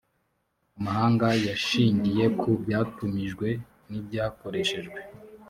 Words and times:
amahanga 0.77 1.27
yashingiye 1.47 2.25
ku 2.39 2.49
byatumijwe 2.63 3.47
n’ibyakoreshejwe. 3.89 4.99